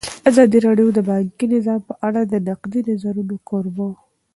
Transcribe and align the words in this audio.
ازادي 0.29 0.57
راډیو 0.67 0.87
د 0.93 0.99
بانکي 1.09 1.45
نظام 1.55 1.79
په 1.89 1.93
اړه 2.07 2.21
د 2.31 2.33
نقدي 2.47 2.81
نظرونو 2.89 3.35
کوربه 3.47 3.83
وه. 3.91 3.97